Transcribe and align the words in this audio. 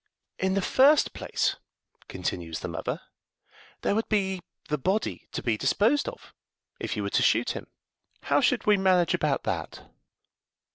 "In 0.39 0.55
the 0.55 0.63
first 0.63 1.13
place," 1.13 1.57
continues 2.07 2.61
the 2.61 2.67
mother, 2.67 3.01
"there 3.83 3.93
would 3.93 4.09
be 4.09 4.41
the 4.67 4.79
body 4.79 5.27
to 5.31 5.43
be 5.43 5.59
disposed 5.59 6.09
of, 6.09 6.33
if 6.79 6.97
you 6.97 7.03
were 7.03 7.11
to 7.11 7.21
shoot 7.21 7.51
him. 7.51 7.67
How 8.21 8.41
should 8.41 8.65
we 8.65 8.77
manage 8.77 9.13
about 9.13 9.43
that?" 9.43 9.91